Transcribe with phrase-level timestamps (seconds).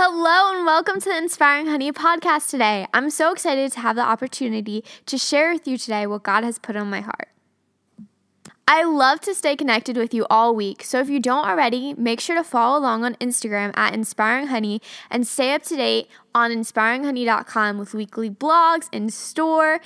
[0.00, 2.86] Hello and welcome to the Inspiring Honey podcast today.
[2.94, 6.56] I'm so excited to have the opportunity to share with you today what God has
[6.60, 7.30] put on my heart.
[8.68, 12.20] I love to stay connected with you all week, so if you don't already, make
[12.20, 14.80] sure to follow along on Instagram at Inspiring Honey
[15.10, 19.80] and stay up to date on inspiringhoney.com with weekly blogs in store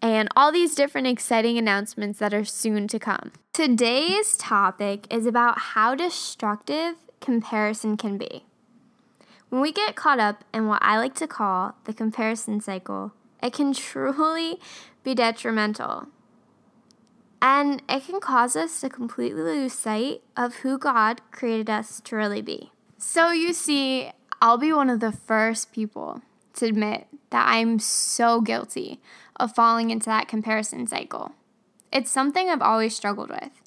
[0.00, 3.32] and all these different exciting announcements that are soon to come.
[3.52, 8.44] Today's topic is about how destructive comparison can be.
[9.56, 13.54] When we get caught up in what I like to call the comparison cycle, it
[13.54, 14.60] can truly
[15.02, 16.08] be detrimental.
[17.40, 22.16] And it can cause us to completely lose sight of who God created us to
[22.16, 22.70] really be.
[22.98, 24.10] So, you see,
[24.42, 26.20] I'll be one of the first people
[26.56, 29.00] to admit that I'm so guilty
[29.36, 31.32] of falling into that comparison cycle.
[31.90, 33.62] It's something I've always struggled with.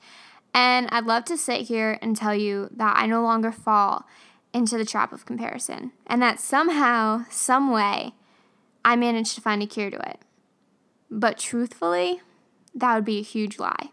[0.53, 4.05] And I'd love to sit here and tell you that I no longer fall
[4.53, 8.13] into the trap of comparison, and that somehow, some way,
[8.84, 10.20] I managed to find a cure to it.
[11.12, 12.21] But truthfully,
[12.73, 13.90] that would be a huge lie.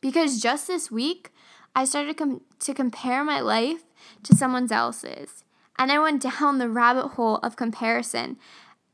[0.00, 1.32] Because just this week,
[1.74, 3.84] I started com- to compare my life
[4.24, 5.44] to someone else's.
[5.78, 8.36] And I went down the rabbit hole of comparison.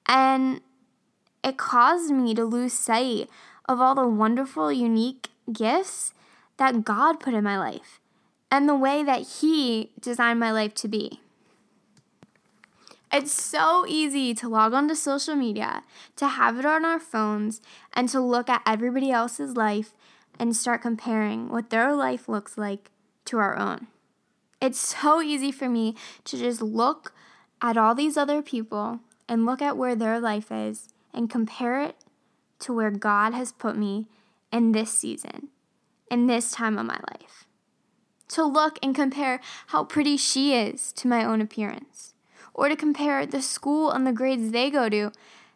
[0.06, 0.60] And
[1.42, 3.28] it caused me to lose sight
[3.68, 6.12] of all the wonderful, unique gifts
[6.58, 8.00] that God put in my life
[8.50, 11.20] and the way that He designed my life to be.
[13.12, 15.82] It's so easy to log onto social media,
[16.16, 19.94] to have it on our phones, and to look at everybody else's life
[20.38, 22.90] and start comparing what their life looks like
[23.26, 23.86] to our own.
[24.60, 27.12] It's so easy for me to just look
[27.62, 31.96] at all these other people and look at where their life is and compare it
[32.58, 34.06] to where God has put me
[34.52, 35.48] in this season,
[36.10, 37.46] in this time of my life
[38.36, 42.12] to look and compare how pretty she is to my own appearance,
[42.52, 45.10] or to compare the school and the grades they go to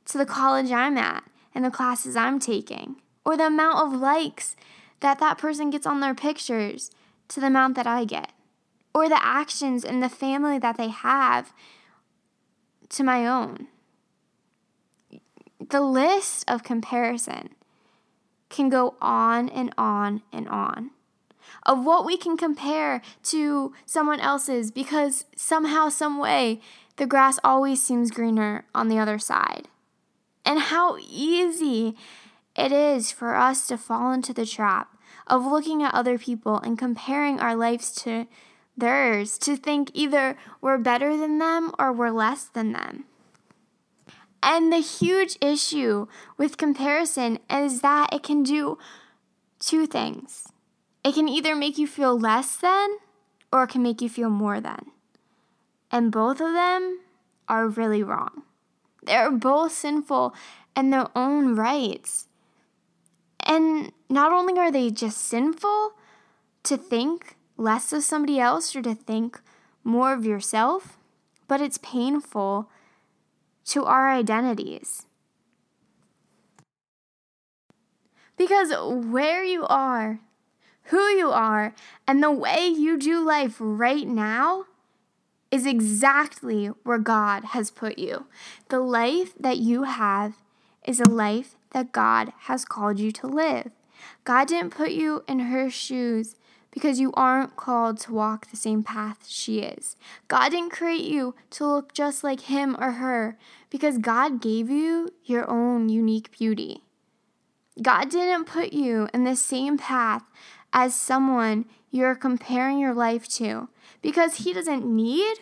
[0.06, 1.22] to the college I'm at
[1.54, 4.56] and the classes I'm taking, or the amount of likes
[5.00, 6.90] that that person gets on their pictures
[7.28, 8.32] to the amount that I get,
[8.94, 11.52] or the actions and the family that they have
[12.88, 13.68] to my own.
[15.60, 17.50] The list of comparison
[18.48, 20.92] can go on and on and on
[21.64, 26.60] of what we can compare to someone else's because somehow, some way,
[26.96, 29.68] the grass always seems greener on the other side.
[30.44, 31.96] And how easy
[32.56, 34.96] it is for us to fall into the trap
[35.26, 38.26] of looking at other people and comparing our lives to
[38.76, 43.04] theirs, to think either we're better than them or we're less than them.
[44.42, 46.06] And the huge issue
[46.36, 48.78] with comparison is that it can do
[49.58, 50.48] two things.
[51.02, 52.98] It can either make you feel less than
[53.52, 54.90] or it can make you feel more than.
[55.90, 57.00] And both of them
[57.48, 58.42] are really wrong.
[59.02, 60.34] They're both sinful
[60.76, 62.28] in their own rights.
[63.40, 65.94] And not only are they just sinful
[66.64, 69.40] to think less of somebody else or to think
[69.82, 70.98] more of yourself,
[71.48, 72.70] but it's painful
[73.64, 75.06] to our identities.
[78.36, 78.72] Because
[79.06, 80.20] where you are
[80.90, 81.74] who you are,
[82.06, 84.66] and the way you do life right now
[85.50, 88.26] is exactly where God has put you.
[88.68, 90.34] The life that you have
[90.84, 93.70] is a life that God has called you to live.
[94.24, 96.36] God didn't put you in her shoes
[96.72, 99.96] because you aren't called to walk the same path she is.
[100.28, 103.36] God didn't create you to look just like him or her
[103.70, 106.82] because God gave you your own unique beauty.
[107.80, 110.24] God didn't put you in the same path
[110.72, 113.68] as someone you're comparing your life to
[114.02, 115.38] because He doesn't need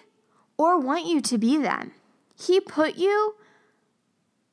[0.56, 1.92] or want you to be them.
[2.38, 3.34] He put you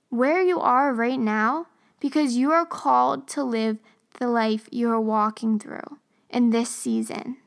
[0.09, 1.67] where you are right now
[1.99, 3.79] because you are called to live
[4.19, 5.97] the life you are walking through
[6.29, 7.37] in this season.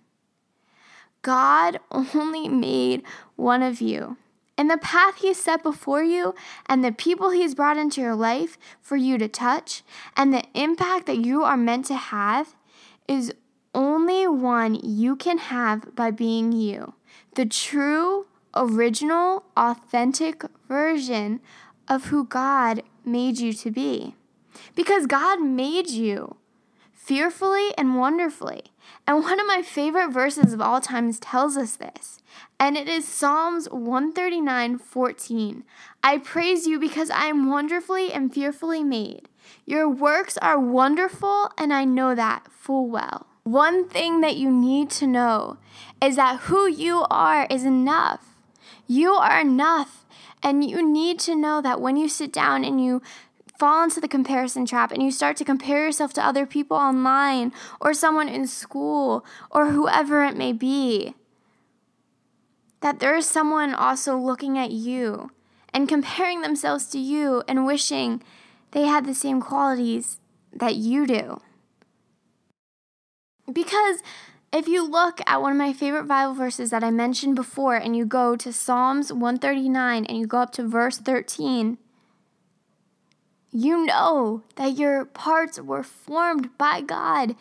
[1.23, 3.03] God only made
[3.37, 4.17] one of you.
[4.57, 6.35] And the path He set before you,
[6.67, 9.83] and the people He's brought into your life for you to touch,
[10.17, 12.57] and the impact that you are meant to have
[13.09, 13.33] is
[13.75, 16.95] only one you can have by being you,
[17.35, 21.41] the true, original, authentic version
[21.89, 24.15] of who God made you to be.
[24.75, 26.37] Because God made you
[26.93, 28.65] fearfully and wonderfully.
[29.07, 32.21] And one of my favorite verses of all times tells us this.
[32.61, 35.65] And it is Psalms 139 14.
[36.03, 39.28] I praise you because I am wonderfully and fearfully made.
[39.67, 43.27] Your works are wonderful, and I know that full well.
[43.45, 45.59] One thing that you need to know
[46.03, 48.35] is that who you are is enough.
[48.87, 50.05] You are enough.
[50.43, 53.03] And you need to know that when you sit down and you
[53.59, 57.53] fall into the comparison trap and you start to compare yourself to other people online
[57.81, 61.15] or someone in school or whoever it may be,
[62.81, 65.31] that there is someone also looking at you
[65.75, 68.23] and comparing themselves to you and wishing
[68.73, 70.19] they had the same qualities
[70.53, 71.41] that you do.
[73.51, 74.03] Because
[74.53, 77.97] if you look at one of my favorite Bible verses that I mentioned before and
[77.97, 81.79] you go to Psalms 139 and you go up to verse 13,
[83.51, 87.35] you know that your parts were formed by God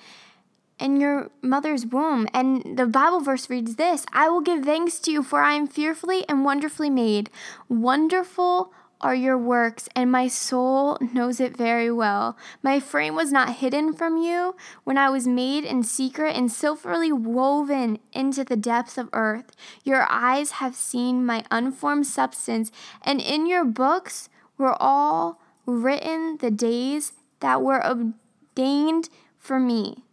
[0.79, 2.27] in your mother's womb.
[2.33, 5.67] And the Bible verse reads this I will give thanks to you, for I am
[5.67, 7.29] fearfully and wonderfully made.
[7.67, 12.37] Wonderful are your works, and my soul knows it very well.
[12.61, 17.11] My frame was not hidden from you when I was made in secret and silverly
[17.11, 19.51] woven into the depths of earth.
[19.83, 22.71] Your eyes have seen my unformed substance,
[23.01, 30.03] and in your books were all written the days that were ordained for me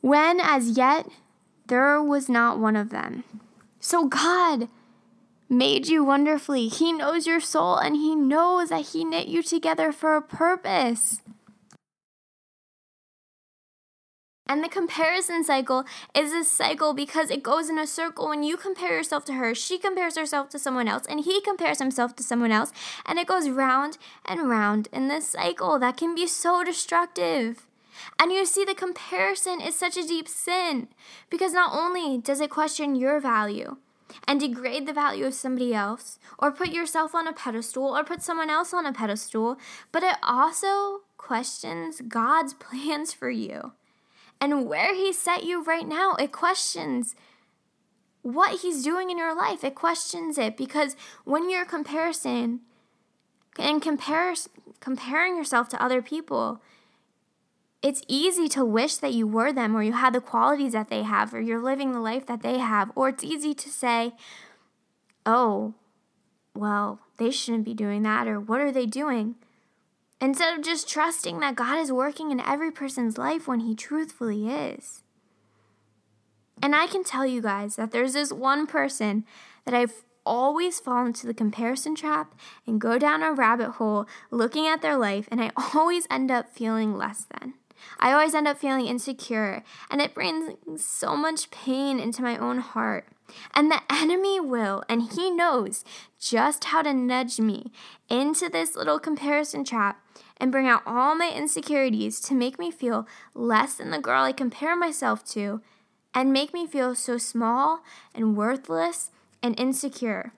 [0.00, 1.08] when as yet
[1.66, 3.24] there was not one of them.
[3.80, 4.68] So God
[5.48, 6.68] made you wonderfully.
[6.68, 11.20] He knows your soul and He knows that He knit you together for a purpose.
[14.50, 15.84] And the comparison cycle
[16.16, 18.28] is a cycle because it goes in a circle.
[18.28, 21.80] When you compare yourself to her, she compares herself to someone else, and he compares
[21.80, 22.72] himself to someone else.
[23.04, 27.66] And it goes round and round in this cycle that can be so destructive.
[28.18, 30.88] And you see, the comparison is such a deep sin
[31.28, 33.76] because not only does it question your value
[34.26, 38.22] and degrade the value of somebody else, or put yourself on a pedestal, or put
[38.22, 39.58] someone else on a pedestal,
[39.92, 43.72] but it also questions God's plans for you
[44.40, 46.14] and where He set you right now.
[46.14, 47.14] It questions
[48.22, 49.64] what He's doing in your life.
[49.64, 52.60] It questions it because when you're comparison
[53.58, 54.48] and compares,
[54.80, 56.62] comparing yourself to other people,
[57.82, 61.02] it's easy to wish that you were them or you had the qualities that they
[61.04, 62.90] have or you're living the life that they have.
[62.94, 64.12] Or it's easy to say,
[65.24, 65.74] oh,
[66.54, 69.36] well, they shouldn't be doing that or what are they doing?
[70.20, 74.48] Instead of just trusting that God is working in every person's life when He truthfully
[74.48, 75.04] is.
[76.60, 79.24] And I can tell you guys that there's this one person
[79.64, 82.34] that I've always fall into the comparison trap
[82.66, 86.50] and go down a rabbit hole looking at their life, and I always end up
[86.52, 87.54] feeling less than.
[87.98, 90.54] I always end up feeling insecure, and it brings
[90.84, 93.08] so much pain into my own heart.
[93.54, 95.84] And the enemy will, and he knows
[96.18, 97.72] just how to nudge me
[98.08, 100.00] into this little comparison trap
[100.38, 104.32] and bring out all my insecurities to make me feel less than the girl I
[104.32, 105.60] compare myself to
[106.14, 107.80] and make me feel so small
[108.14, 109.10] and worthless
[109.42, 110.32] and insecure.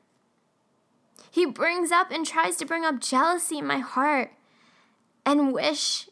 [1.31, 4.32] He brings up and tries to bring up jealousy in my heart
[5.25, 6.09] and wish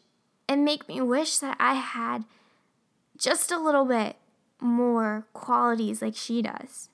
[0.49, 2.25] and make me wish that I had
[3.15, 4.15] just a little bit
[4.59, 6.89] more qualities like she does.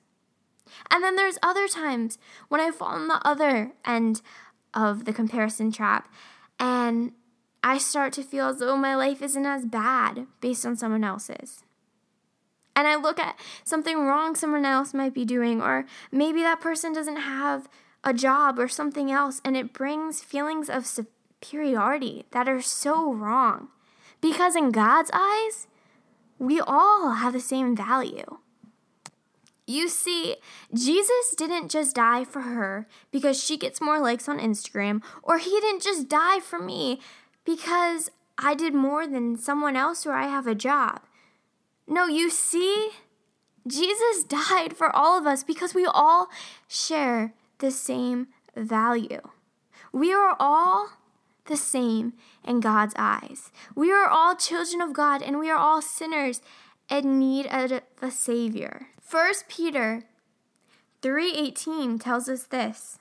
[0.90, 2.18] And then there's other times
[2.48, 4.20] when I fall on the other end
[4.74, 6.12] of the comparison trap
[6.60, 7.12] and
[7.62, 11.64] I start to feel as though my life isn't as bad based on someone else's.
[12.76, 16.92] And I look at something wrong someone else might be doing, or maybe that person
[16.92, 17.68] doesn't have
[18.04, 20.86] a job or something else, and it brings feelings of
[21.42, 23.68] superiority that are so wrong.
[24.20, 25.66] Because in God's eyes,
[26.38, 28.38] we all have the same value.
[29.66, 30.36] You see,
[30.72, 35.50] Jesus didn't just die for her because she gets more likes on Instagram, or he
[35.60, 37.00] didn't just die for me
[37.44, 41.00] because I did more than someone else or I have a job.
[41.88, 42.90] No, you see,
[43.66, 46.28] Jesus died for all of us because we all
[46.68, 49.22] share the same value.
[49.92, 50.90] We are all
[51.46, 52.12] the same
[52.44, 53.50] in God's eyes.
[53.74, 56.40] We are all children of God and we are all sinners
[56.88, 58.88] in need of a savior.
[59.08, 60.04] 1 Peter
[61.02, 62.98] 3:18 tells us this.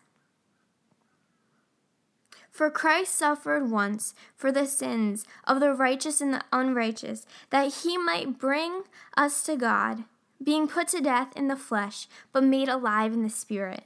[2.52, 7.98] For Christ suffered once for the sins of the righteous and the unrighteous, that he
[7.98, 8.84] might bring
[9.18, 10.06] us to God,
[10.42, 13.84] being put to death in the flesh, but made alive in the spirit.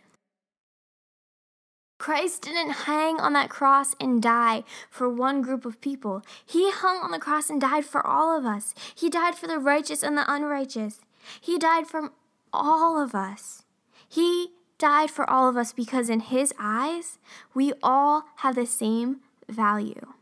[1.99, 6.23] Christ didn't hang on that cross and die for one group of people.
[6.43, 8.73] He hung on the cross and died for all of us.
[8.95, 11.01] He died for the righteous and the unrighteous.
[11.39, 12.11] He died for
[12.53, 13.63] all of us.
[14.07, 17.19] He died for all of us because, in His eyes,
[17.53, 19.17] we all have the same
[19.49, 20.13] value.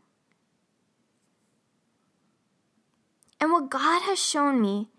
[3.40, 4.90] And what God has shown me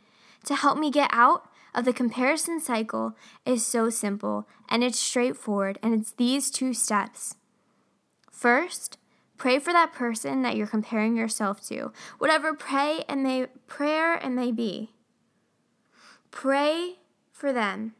[0.46, 5.80] to help me get out of the comparison cycle is so simple and it's straightforward,
[5.82, 7.36] and it's these two steps.
[8.32, 8.98] First,
[9.38, 14.30] pray for that person that you're comparing yourself to, whatever pray and may prayer it
[14.30, 14.92] may be.
[16.32, 16.98] Pray
[17.32, 17.94] for them.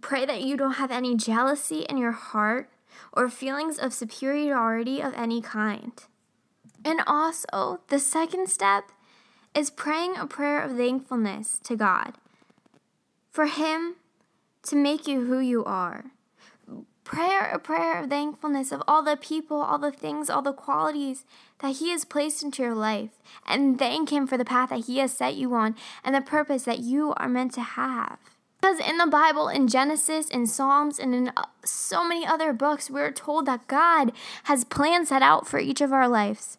[0.00, 2.68] Pray that you don't have any jealousy in your heart
[3.12, 5.92] or feelings of superiority of any kind.
[6.84, 8.90] And also, the second step
[9.54, 12.14] is praying a prayer of thankfulness to God
[13.34, 13.96] for Him
[14.62, 16.04] to make you who you are.
[17.02, 21.24] Prayer, a prayer of thankfulness of all the people, all the things, all the qualities
[21.58, 23.10] that He has placed into your life,
[23.44, 25.74] and thank Him for the path that He has set you on
[26.04, 28.18] and the purpose that you are meant to have.
[28.60, 32.88] Because in the Bible, in Genesis, in Psalms, and in uh, so many other books,
[32.88, 34.12] we're told that God
[34.44, 36.56] has plans set out for each of our lives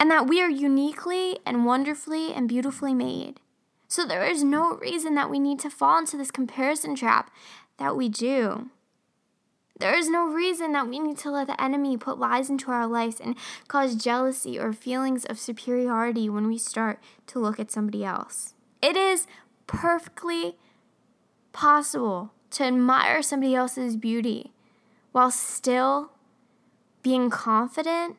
[0.00, 3.40] and that we are uniquely and wonderfully and beautifully made.
[3.88, 7.30] So there is no reason that we need to fall into this comparison trap
[7.78, 8.68] that we do.
[9.78, 12.86] There is no reason that we need to let the enemy put lies into our
[12.86, 13.36] lives and
[13.68, 18.54] cause jealousy or feelings of superiority when we start to look at somebody else.
[18.82, 19.26] It is
[19.66, 20.56] perfectly
[21.52, 24.52] possible to admire somebody else's beauty
[25.12, 26.12] while still
[27.02, 28.16] being confident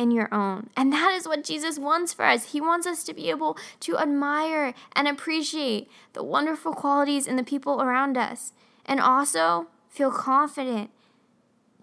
[0.00, 0.70] in your own.
[0.76, 2.52] And that is what Jesus wants for us.
[2.52, 7.44] He wants us to be able to admire and appreciate the wonderful qualities in the
[7.44, 8.52] people around us
[8.86, 10.90] and also feel confident,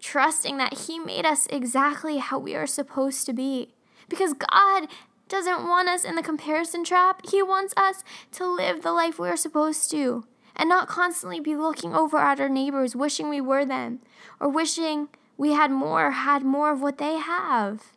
[0.00, 3.72] trusting that He made us exactly how we are supposed to be.
[4.08, 4.88] Because God
[5.28, 9.28] doesn't want us in the comparison trap, He wants us to live the life we
[9.28, 10.24] are supposed to
[10.56, 14.00] and not constantly be looking over at our neighbors, wishing we were them
[14.40, 17.92] or wishing we had more, had more of what they have.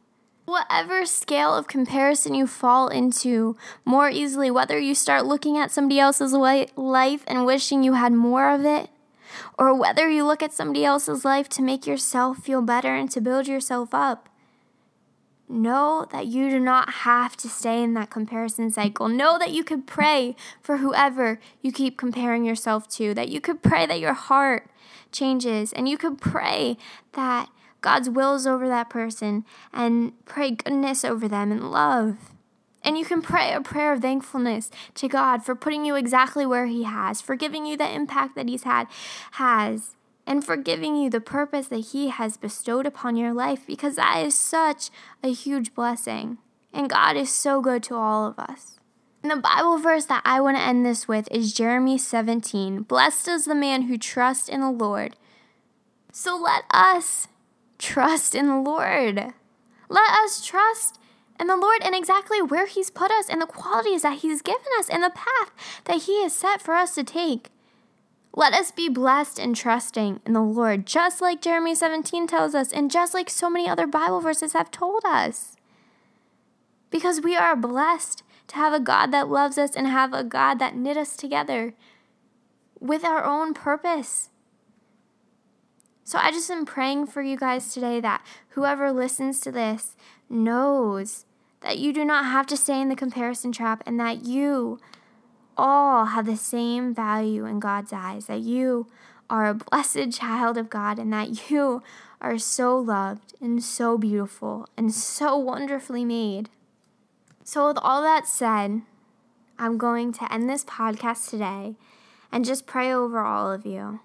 [0.51, 3.55] Whatever scale of comparison you fall into
[3.85, 8.49] more easily, whether you start looking at somebody else's life and wishing you had more
[8.49, 8.89] of it,
[9.57, 13.21] or whether you look at somebody else's life to make yourself feel better and to
[13.21, 14.27] build yourself up,
[15.47, 19.07] know that you do not have to stay in that comparison cycle.
[19.07, 23.63] Know that you could pray for whoever you keep comparing yourself to, that you could
[23.63, 24.69] pray that your heart
[25.13, 26.75] changes, and you could pray
[27.13, 27.47] that
[27.81, 32.17] God's wills over that person and pray goodness over them and love.
[32.83, 36.65] And you can pray a prayer of thankfulness to God for putting you exactly where
[36.65, 38.87] He has, for giving you the impact that He's had,
[39.33, 39.95] has,
[40.25, 44.23] and for giving you the purpose that He has bestowed upon your life, because that
[44.25, 44.89] is such
[45.23, 46.39] a huge blessing.
[46.73, 48.79] And God is so good to all of us.
[49.21, 52.83] And the Bible verse that I want to end this with is Jeremiah 17.
[52.83, 55.15] Blessed is the man who trusts in the Lord.
[56.11, 57.27] So let us
[57.81, 59.33] trust in the Lord.
[59.89, 60.99] Let us trust
[61.39, 64.61] in the Lord and exactly where He's put us and the qualities that He's given
[64.77, 65.51] us and the path
[65.85, 67.49] that He has set for us to take.
[68.33, 72.71] Let us be blessed and trusting in the Lord, just like Jeremiah 17 tells us,
[72.71, 75.57] and just like so many other Bible verses have told us.
[76.89, 80.59] Because we are blessed to have a God that loves us and have a God
[80.59, 81.73] that knit us together
[82.79, 84.30] with our own purpose
[86.11, 89.95] so I just am praying for you guys today that whoever listens to this
[90.29, 91.25] knows
[91.61, 94.77] that you do not have to stay in the comparison trap and that you
[95.55, 98.87] all have the same value in God's eyes, that you
[99.29, 101.81] are a blessed child of God and that you
[102.19, 106.49] are so loved and so beautiful and so wonderfully made.
[107.45, 108.81] So, with all that said,
[109.57, 111.75] I'm going to end this podcast today
[112.33, 114.01] and just pray over all of you.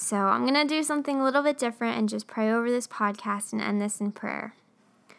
[0.00, 2.86] So I'm going to do something a little bit different and just pray over this
[2.86, 4.54] podcast and end this in prayer.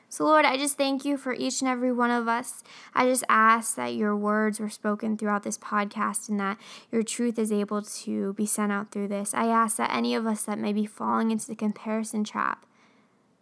[0.08, 2.64] So, Lord, I just thank you for each and every one of us.
[2.96, 6.58] I just ask that your words were spoken throughout this podcast and that
[6.94, 9.34] your truth is able to be sent out through this.
[9.34, 12.66] I ask that any of us that may be falling into the comparison trap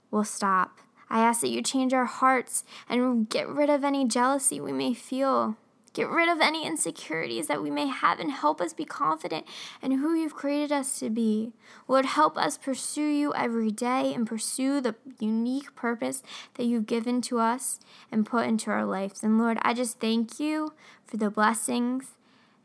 [0.09, 0.79] will stop.
[1.07, 4.95] I ask that you change our hearts and get rid of any jealousy we may
[4.95, 5.55] feel
[5.97, 9.47] Get rid of any insecurities that we may have and help us be confident
[9.81, 11.53] in who you've created us to be.
[11.87, 16.21] Lord, help us pursue you every day and pursue the unique purpose
[16.53, 17.79] that you've given to us
[18.11, 19.23] and put into our lives.
[19.23, 20.73] And Lord, I just thank you
[21.07, 22.11] for the blessings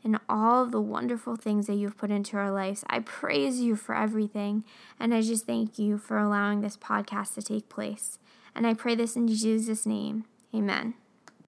[0.04, 2.84] and all of the wonderful things that you've put into our lives.
[2.90, 4.62] I praise you for everything.
[5.00, 8.18] And I just thank you for allowing this podcast to take place.
[8.54, 10.26] And I pray this in Jesus' name.
[10.54, 10.92] Amen.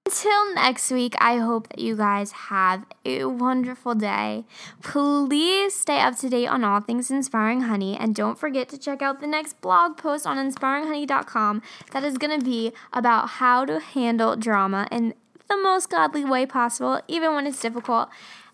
[0.07, 4.45] Until next week, I hope that you guys have a wonderful day.
[4.83, 9.01] Please stay up to date on all things Inspiring Honey and don't forget to check
[9.01, 13.79] out the next blog post on inspiringhoney.com that is going to be about how to
[13.79, 15.15] handle drama in
[15.49, 18.09] the most godly way possible, even when it's difficult.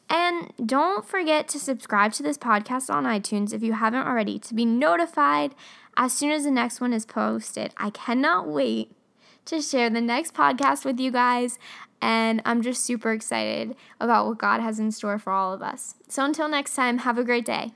[0.10, 4.53] And don't forget to subscribe to this podcast on iTunes if you haven't already to
[4.53, 5.53] be notified
[5.98, 7.74] as soon as the next one is posted.
[7.75, 8.91] I cannot wait
[9.45, 11.60] to share the next podcast with you guys.
[12.01, 15.95] And I'm just super excited about what God has in store for all of us.
[16.07, 17.74] So until next time, have a great day.